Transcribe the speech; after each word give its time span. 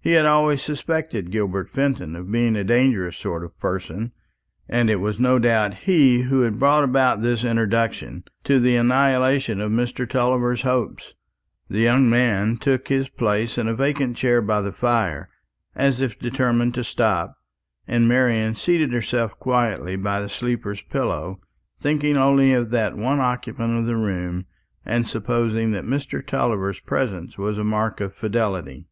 He 0.00 0.12
had 0.12 0.24
always 0.24 0.62
suspected 0.62 1.30
Gilbert 1.30 1.68
Fenton 1.68 2.16
of 2.16 2.32
being 2.32 2.56
a 2.56 2.64
dangerous 2.64 3.18
sort 3.18 3.44
of 3.44 3.60
person, 3.60 4.12
and 4.66 4.88
it 4.88 4.96
was 4.96 5.20
no 5.20 5.38
doubt 5.38 5.74
he 5.84 6.22
who 6.22 6.40
had 6.40 6.58
brought 6.58 6.84
about 6.84 7.20
this 7.20 7.44
introduction, 7.44 8.24
to 8.44 8.60
the 8.60 8.76
annihilation 8.76 9.60
of 9.60 9.70
Mr. 9.70 10.08
Tulliver's 10.08 10.62
hopes. 10.62 11.12
This 11.68 11.80
young 11.82 12.08
man 12.08 12.56
took 12.56 12.88
his 12.88 13.10
place 13.10 13.58
in 13.58 13.68
a 13.68 13.74
vacant 13.74 14.16
chair 14.16 14.40
by 14.40 14.62
the 14.62 14.72
fire, 14.72 15.28
as 15.74 16.00
if 16.00 16.18
determined 16.18 16.72
to 16.72 16.82
stop; 16.82 17.36
while 17.84 18.00
Marian 18.00 18.54
seated 18.54 18.94
herself 18.94 19.38
quietly 19.38 19.96
by 19.96 20.22
the 20.22 20.30
sleeper's 20.30 20.80
pillow, 20.80 21.40
thinking 21.78 22.16
only 22.16 22.54
of 22.54 22.70
that 22.70 22.96
one 22.96 23.20
occupant 23.20 23.78
of 23.78 23.84
the 23.84 23.96
room, 23.96 24.46
and 24.86 25.06
supposing 25.06 25.72
that 25.72 25.84
Mr. 25.84 26.26
Tulliver's 26.26 26.80
presence 26.80 27.36
was 27.36 27.58
a 27.58 27.64
mark 27.64 28.00
of 28.00 28.14
fidelity. 28.14 28.86